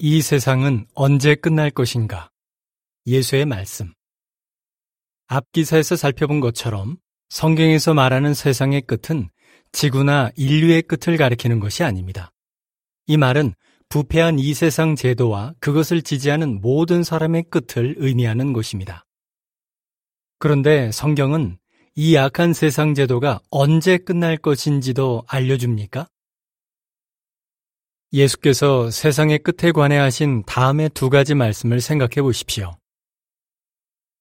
이 0.00 0.22
세상은 0.22 0.86
언제 0.94 1.34
끝날 1.34 1.70
것인가? 1.70 2.30
예수의 3.06 3.46
말씀. 3.46 3.92
앞 5.26 5.50
기사에서 5.50 5.96
살펴본 5.96 6.38
것처럼 6.38 6.98
성경에서 7.30 7.94
말하는 7.94 8.32
세상의 8.32 8.82
끝은 8.82 9.28
지구나 9.72 10.30
인류의 10.36 10.82
끝을 10.82 11.16
가리키는 11.16 11.58
것이 11.58 11.82
아닙니다. 11.82 12.30
이 13.08 13.16
말은 13.16 13.54
부패한 13.88 14.38
이 14.38 14.54
세상 14.54 14.94
제도와 14.94 15.54
그것을 15.58 16.02
지지하는 16.02 16.60
모든 16.60 17.02
사람의 17.02 17.46
끝을 17.50 17.96
의미하는 17.98 18.52
것입니다. 18.52 19.04
그런데 20.38 20.92
성경은 20.92 21.58
이 21.96 22.16
악한 22.16 22.52
세상 22.52 22.94
제도가 22.94 23.40
언제 23.50 23.98
끝날 23.98 24.36
것인지도 24.36 25.24
알려줍니까? 25.26 26.06
예수께서 28.12 28.90
세상의 28.90 29.40
끝에 29.40 29.70
관해 29.72 29.96
하신 29.96 30.42
다음의 30.44 30.90
두 30.90 31.10
가지 31.10 31.34
말씀을 31.34 31.80
생각해 31.80 32.22
보십시오. 32.22 32.76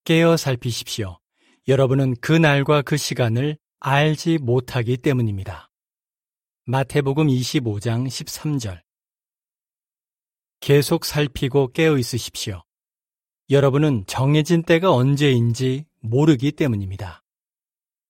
깨어 0.04 0.36
살피십시오. 0.38 1.20
여러분은 1.68 2.16
그 2.22 2.32
날과 2.34 2.82
그 2.82 2.98
시간을 2.98 3.58
알지 3.80 4.40
못하기 4.40 4.98
때문입니다. 4.98 5.70
마태복음 6.66 7.28
25장 7.28 8.08
13절. 8.08 8.82
계속 10.60 11.06
살피고 11.06 11.72
깨어 11.72 11.98
있으십시오. 11.98 12.64
여러분은 13.50 14.04
정해진 14.08 14.64
때가 14.64 14.92
언제인지 14.92 15.86
모르기 16.02 16.52
때문입니다. 16.52 17.24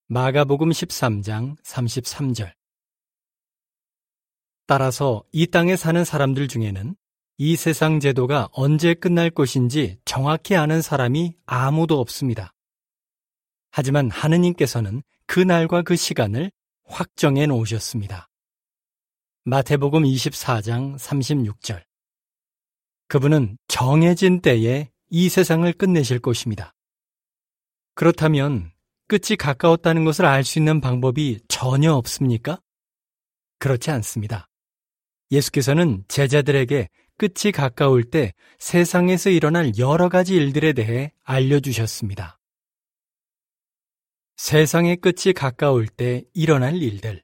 마가복음 0.08 0.70
13장 0.70 1.62
33절. 1.64 2.52
따라서 4.68 5.24
이 5.32 5.48
땅에 5.48 5.78
사는 5.78 6.04
사람들 6.04 6.50
중에는 6.50 6.96
이 7.38 7.56
세상 7.56 8.00
제도가 8.00 8.50
언제 8.52 8.94
끝날 8.94 9.30
것인지 9.30 9.98
정확히 10.04 10.56
아는 10.56 10.82
사람이 10.82 11.36
아무도 11.46 12.00
없습니다. 12.00 12.54
하지만 13.72 14.10
하느님께서는 14.10 15.04
그 15.26 15.40
날과 15.40 15.84
그 15.84 15.96
시간을 15.96 16.52
확정해 16.84 17.46
놓으셨습니다. 17.46 18.28
마태복음 19.46 20.04
24장 20.04 20.98
36절. 20.98 21.84
그분은 23.08 23.58
정해진 23.70 24.42
때에 24.42 24.90
이 25.10 25.30
세상을 25.30 25.72
끝내실 25.74 26.20
것입니다. 26.20 26.74
그렇다면 27.96 28.72
끝이 29.08 29.38
가까웠다는 29.40 30.04
것을 30.04 30.26
알 30.26 30.44
수 30.44 30.60
있는 30.60 30.82
방법이 30.82 31.40
전혀 31.48 31.94
없습니까? 31.94 32.60
그렇지 33.60 33.92
않습니다. 33.92 34.50
예수께서는 35.32 36.04
제자들에게 36.08 36.90
끝이 37.18 37.52
가까울 37.52 38.04
때 38.04 38.34
세상에서 38.60 39.30
일어날 39.30 39.72
여러 39.78 40.08
가지 40.10 40.36
일들에 40.36 40.74
대해 40.74 41.12
알려주셨습니다. 41.24 42.40
세상의 44.38 44.98
끝이 44.98 45.34
가까울 45.36 45.88
때 45.88 46.24
일어날 46.34 46.76
일들. 46.76 47.24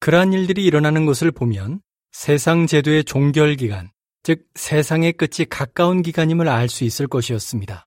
그러한 0.00 0.34
일들이 0.34 0.64
일어나는 0.64 1.06
것을 1.06 1.30
보면 1.30 1.80
세상 2.12 2.66
제도의 2.66 3.04
종결 3.04 3.56
기간, 3.56 3.90
즉 4.22 4.46
세상의 4.54 5.14
끝이 5.14 5.46
가까운 5.48 6.02
기간임을 6.02 6.46
알 6.48 6.68
수 6.68 6.84
있을 6.84 7.08
것이었습니다. 7.08 7.86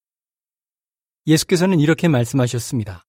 예수께서는 1.27 1.79
이렇게 1.79 2.07
말씀하셨습니다. 2.07 3.05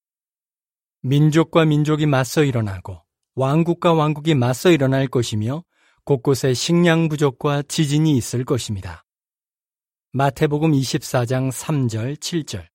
민족과 1.02 1.64
민족이 1.64 2.06
맞서 2.06 2.44
일어나고 2.44 3.02
왕국과 3.38 3.92
왕국이 3.92 4.34
맞서 4.34 4.68
일어날 4.72 5.06
것이며 5.06 5.62
곳곳에 6.02 6.54
식량 6.54 7.08
부족과 7.08 7.62
지진이 7.62 8.16
있을 8.16 8.44
것입니다. 8.44 9.04
마태복음 10.10 10.72
24장 10.72 11.52
3절, 11.52 12.16
7절. 12.16 12.66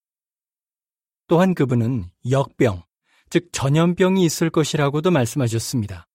또한 1.27 1.53
그분은 1.53 2.05
역병, 2.29 2.81
즉 3.29 3.49
전염병이 3.51 4.23
있을 4.23 4.49
것이라고도 4.49 5.11
말씀하셨습니다. 5.11 6.07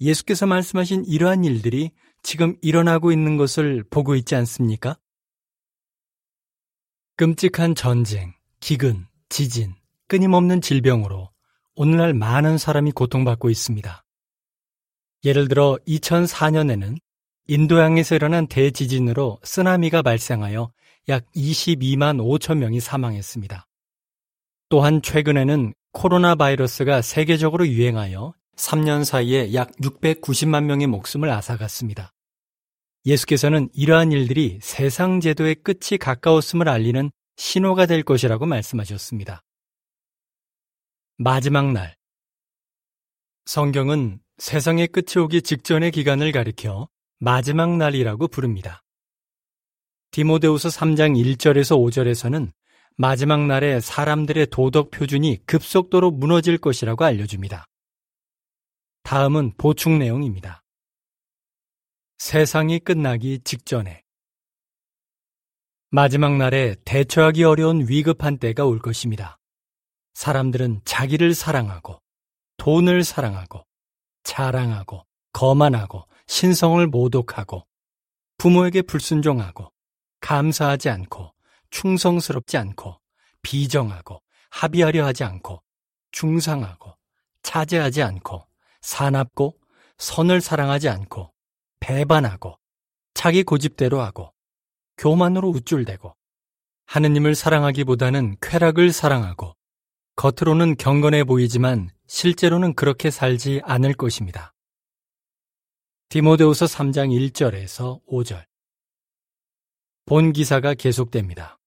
예수께서 0.00 0.44
말씀하신 0.44 1.06
이러한 1.06 1.44
일들이 1.44 1.92
지금 2.22 2.54
일어나고 2.60 3.12
있는 3.12 3.38
것을 3.38 3.82
보고 3.88 4.14
있지 4.14 4.34
않습니까? 4.34 4.98
끔찍한 7.16 7.74
전쟁, 7.74 8.34
기근, 8.60 9.06
지진, 9.30 9.74
끊임없는 10.06 10.60
질병으로 10.60 11.30
오늘날 11.80 12.12
많은 12.12 12.58
사람이 12.58 12.90
고통받고 12.90 13.50
있습니다. 13.50 14.04
예를 15.24 15.46
들어 15.46 15.78
2004년에는 15.86 16.98
인도양에서 17.46 18.16
일어난 18.16 18.48
대지진으로 18.48 19.38
쓰나미가 19.44 20.02
발생하여 20.02 20.72
약 21.08 21.24
22만 21.36 22.18
5천 22.18 22.58
명이 22.58 22.80
사망했습니다. 22.80 23.64
또한 24.70 25.00
최근에는 25.02 25.72
코로나 25.92 26.34
바이러스가 26.34 27.00
세계적으로 27.00 27.68
유행하여 27.68 28.34
3년 28.56 29.04
사이에 29.04 29.54
약 29.54 29.70
690만 29.80 30.64
명의 30.64 30.88
목숨을 30.88 31.30
앗아갔습니다. 31.30 32.12
예수께서는 33.06 33.68
이러한 33.72 34.10
일들이 34.10 34.58
세상 34.60 35.20
제도의 35.20 35.54
끝이 35.62 35.96
가까웠음을 36.00 36.68
알리는 36.68 37.12
신호가 37.36 37.86
될 37.86 38.02
것이라고 38.02 38.46
말씀하셨습니다. 38.46 39.44
마지막 41.20 41.72
날. 41.72 41.96
성경은 43.46 44.20
세상의 44.36 44.86
끝이 44.86 45.20
오기 45.20 45.42
직전의 45.42 45.90
기간을 45.90 46.30
가리켜 46.30 46.88
마지막 47.18 47.76
날이라고 47.76 48.28
부릅니다. 48.28 48.84
디모데우스 50.12 50.68
3장 50.68 51.20
1절에서 51.20 51.76
5절에서는 51.76 52.52
마지막 52.96 53.44
날에 53.48 53.80
사람들의 53.80 54.46
도덕 54.52 54.92
표준이 54.92 55.44
급속도로 55.44 56.12
무너질 56.12 56.56
것이라고 56.56 57.04
알려줍니다. 57.04 57.66
다음은 59.02 59.54
보충 59.56 59.98
내용입니다. 59.98 60.62
세상이 62.18 62.78
끝나기 62.78 63.40
직전에 63.42 64.04
마지막 65.90 66.36
날에 66.36 66.76
대처하기 66.84 67.42
어려운 67.42 67.88
위급한 67.88 68.38
때가 68.38 68.66
올 68.66 68.78
것입니다. 68.78 69.37
사람들은 70.18 70.80
자기를 70.84 71.32
사랑하고 71.32 72.02
돈을 72.56 73.04
사랑하고 73.04 73.64
자랑하고 74.24 75.06
거만하고 75.32 76.08
신성을 76.26 76.84
모독하고 76.88 77.64
부모에게 78.36 78.82
불순종하고 78.82 79.72
감사하지 80.20 80.90
않고 80.90 81.32
충성스럽지 81.70 82.56
않고 82.56 82.98
비정하고 83.42 84.20
합의하려 84.50 85.06
하지 85.06 85.22
않고 85.22 85.62
중상하고 86.10 86.96
차지하지 87.42 88.02
않고 88.02 88.44
사납고 88.80 89.56
선을 89.98 90.40
사랑하지 90.40 90.88
않고 90.88 91.32
배반하고 91.78 92.58
자기 93.14 93.44
고집대로 93.44 94.00
하고 94.00 94.34
교만으로 94.96 95.48
우쭐대고 95.50 96.16
하느님을 96.86 97.36
사랑하기보다는 97.36 98.38
쾌락을 98.40 98.90
사랑하고 98.90 99.54
겉으로는 100.18 100.76
경건해 100.78 101.22
보이지만 101.22 101.90
실제로는 102.08 102.74
그렇게 102.74 103.08
살지 103.08 103.60
않을 103.62 103.94
것입니다. 103.94 104.52
디모데우서 106.08 106.66
3장 106.66 107.10
1절에서 107.30 108.04
5절. 108.04 108.44
본 110.06 110.32
기사가 110.32 110.74
계속됩니다. 110.74 111.60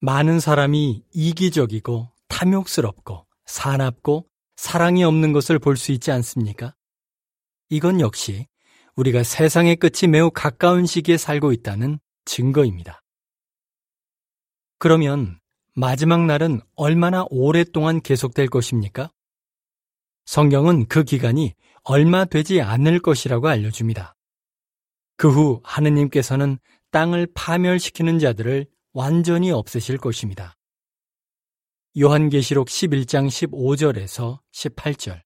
많은 0.00 0.38
사람이 0.38 1.02
이기적이고 1.14 2.12
탐욕스럽고 2.28 3.26
사납고 3.46 4.28
사랑이 4.56 5.02
없는 5.02 5.32
것을 5.32 5.58
볼 5.58 5.78
수 5.78 5.92
있지 5.92 6.10
않습니까? 6.10 6.74
이건 7.70 8.00
역시 8.00 8.46
우리가 8.96 9.22
세상의 9.22 9.76
끝이 9.76 10.10
매우 10.10 10.30
가까운 10.30 10.84
시기에 10.84 11.16
살고 11.16 11.52
있다는 11.52 12.00
증거입니다. 12.26 13.02
그러면 14.78 15.40
마지막 15.74 16.26
날은 16.26 16.60
얼마나 16.76 17.24
오랫동안 17.30 18.00
계속될 18.00 18.48
것입니까? 18.48 19.10
성경은 20.26 20.86
그 20.86 21.04
기간이 21.04 21.54
얼마 21.84 22.24
되지 22.24 22.60
않을 22.60 23.00
것이라고 23.00 23.48
알려줍니다. 23.48 24.16
그 25.16 25.28
후 25.28 25.60
하느님께서는 25.64 26.58
땅을 26.90 27.28
파멸시키는 27.34 28.18
자들을 28.18 28.66
완전히 28.92 29.50
없애실 29.50 29.98
것입니다. 29.98 30.56
요한계시록 31.98 32.68
11장 32.68 33.28
15절에서 33.28 34.40
18절. 34.52 35.20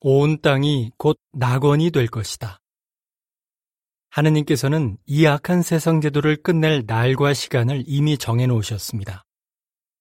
온 0.00 0.40
땅이 0.40 0.92
곧 0.96 1.18
낙원이 1.32 1.90
될 1.90 2.06
것이다. 2.06 2.60
하느님께서는 4.10 4.96
이 5.06 5.26
악한 5.26 5.62
세상 5.62 6.00
제도를 6.00 6.36
끝낼 6.42 6.84
날과 6.86 7.34
시간을 7.34 7.84
이미 7.86 8.18
정해 8.18 8.46
놓으셨습니다. 8.46 9.24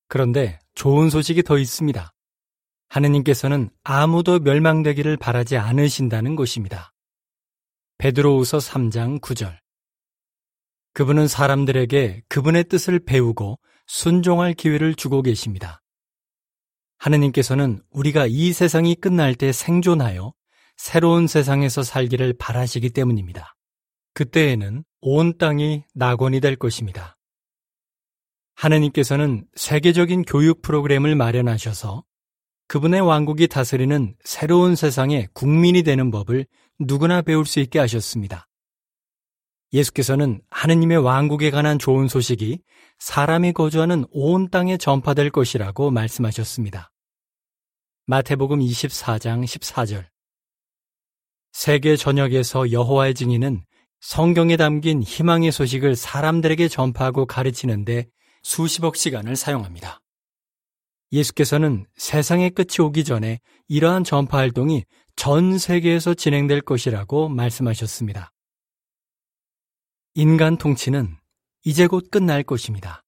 그런데 0.08 0.60
좋은 0.76 1.10
소식이 1.10 1.44
더 1.44 1.58
있습니다. 1.58 2.14
하느님께서는 2.90 3.70
아무도 3.84 4.40
멸망되기를 4.40 5.18
바라지 5.18 5.58
않으신다는 5.58 6.36
것입니다. 6.36 6.94
베드로우서 7.98 8.60
3장 8.60 9.20
9절. 9.20 9.58
그분은 10.94 11.28
사람들에게 11.28 12.24
그분의 12.30 12.66
뜻을 12.66 13.00
배우고 13.00 13.60
순종할 13.88 14.54
기회를 14.54 14.96
주고 14.96 15.22
계십니다. 15.22 15.82
하느님께서는 16.98 17.82
우리가 17.92 18.26
이 18.28 18.54
세상이 18.54 18.96
끝날 18.96 19.36
때 19.36 19.52
생존하여 19.52 20.34
새로운 20.78 21.28
세상에서 21.28 21.84
살기를 21.84 22.36
바라시기 22.40 22.90
때문입니다. 22.92 23.57
그때에는 24.18 24.84
온 25.02 25.38
땅이 25.38 25.84
낙원이 25.94 26.40
될 26.40 26.56
것입니다. 26.56 27.16
하느님께서는 28.56 29.46
세계적인 29.54 30.24
교육 30.24 30.64
프로그램을 30.64 31.16
마련하셔서 31.16 32.04
그분의 32.68 33.02
왕국이 33.02 33.48
다스리는 33.48 34.16
새로운 34.24 34.76
세상의 34.76 35.28
국민이 35.34 35.84
되는 35.84 36.10
법을 36.10 36.48
누구나 36.80 37.22
배울 37.22 37.46
수 37.46 37.60
있게 37.60 37.78
하셨습니다. 37.78 38.48
예수께서는 39.72 40.42
하느님의 40.50 40.98
왕국에 40.98 41.52
관한 41.52 41.78
좋은 41.78 42.08
소식이 42.08 42.58
사람이 42.98 43.54
거주하는 43.54 44.06
온 44.10 44.50
땅에 44.50 44.78
전파될 44.78 45.30
것이라고 45.30 45.92
말씀하셨습니다. 45.92 46.92
마태복음 48.08 48.62
24장 48.62 49.44
14절 49.44 50.08
세계 51.52 51.96
전역에서 51.96 52.72
여호와의 52.72 53.14
증인은 53.14 53.62
성경에 54.00 54.58
담긴 54.58 55.02
희망의 55.02 55.52
소식을 55.52 55.96
사람들에게 55.96 56.68
전파하고 56.68 57.26
가르치는데 57.26 58.08
수십억 58.44 58.96
시간을 58.96 59.36
사용합니다. 59.36 60.00
예수께서는 61.12 61.86
세상의 61.96 62.52
끝이 62.52 62.86
오기 62.86 63.04
전에 63.04 63.40
이러한 63.68 64.04
전파 64.04 64.38
활동이 64.38 64.84
전 65.16 65.58
세계에서 65.58 66.14
진행될 66.14 66.62
것이라고 66.62 67.30
말씀하셨습니다. 67.30 68.32
인간 70.16 70.58
통치는 70.58 71.16
이제 71.64 71.88
곧 71.88 72.10
끝날 72.12 72.44
것입니다. 72.44 73.04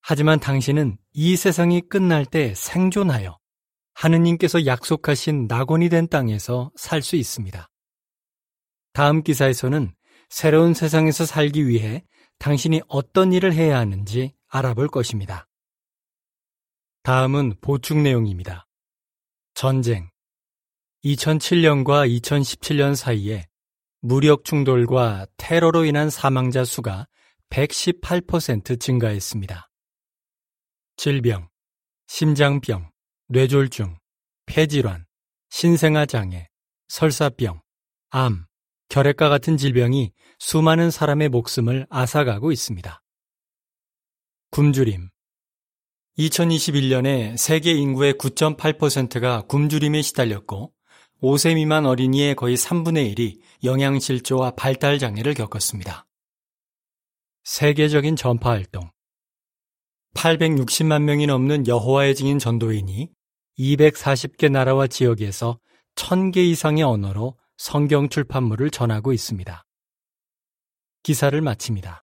하지만 0.00 0.38
당신은 0.38 0.98
이 1.12 1.36
세상이 1.36 1.82
끝날 1.88 2.26
때 2.26 2.54
생존하여 2.54 3.38
하느님께서 3.94 4.66
약속하신 4.66 5.46
낙원이 5.46 5.88
된 5.88 6.08
땅에서 6.08 6.70
살 6.76 7.02
수 7.02 7.16
있습니다. 7.16 7.68
다음 8.94 9.24
기사에서는 9.24 9.92
새로운 10.30 10.72
세상에서 10.72 11.26
살기 11.26 11.66
위해 11.66 12.04
당신이 12.38 12.80
어떤 12.86 13.32
일을 13.32 13.52
해야 13.52 13.76
하는지 13.78 14.32
알아볼 14.46 14.86
것입니다. 14.86 15.48
다음은 17.02 17.56
보충 17.60 18.04
내용입니다. 18.04 18.68
전쟁. 19.54 20.10
2007년과 21.04 22.08
2017년 22.08 22.94
사이에 22.94 23.46
무력 24.00 24.44
충돌과 24.44 25.26
테러로 25.38 25.84
인한 25.84 26.08
사망자 26.08 26.64
수가 26.64 27.08
118% 27.50 28.78
증가했습니다. 28.78 29.70
질병, 30.96 31.48
심장병, 32.06 32.90
뇌졸중, 33.26 33.98
폐질환, 34.46 35.04
신생아 35.50 36.06
장애, 36.06 36.48
설사병, 36.88 37.60
암, 38.10 38.46
결핵과 38.94 39.28
같은 39.28 39.56
질병이 39.56 40.12
수많은 40.38 40.92
사람의 40.92 41.28
목숨을 41.30 41.84
앗아가고 41.90 42.52
있습니다. 42.52 43.02
굶주림 44.52 45.08
2021년에 46.16 47.36
세계 47.36 47.72
인구의 47.72 48.12
9.8%가 48.12 49.42
굶주림에 49.48 50.00
시달렸고 50.00 50.72
5세 51.20 51.56
미만 51.56 51.86
어린이의 51.86 52.36
거의 52.36 52.56
3분의 52.56 53.16
1이 53.16 53.40
영양실조와 53.64 54.52
발달장애를 54.52 55.34
겪었습니다. 55.34 56.06
세계적인 57.42 58.14
전파 58.14 58.50
활동 58.50 58.92
860만 60.14 61.02
명이 61.02 61.26
넘는 61.26 61.66
여호와의 61.66 62.14
증인 62.14 62.38
전도인이 62.38 63.10
240개 63.58 64.52
나라와 64.52 64.86
지역에서 64.86 65.58
1000개 65.96 66.36
이상의 66.36 66.84
언어로 66.84 67.36
성경 67.56 68.08
출판물을 68.08 68.70
전하고 68.70 69.12
있습니다. 69.12 69.64
기사를 71.02 71.40
마칩니다. 71.40 72.03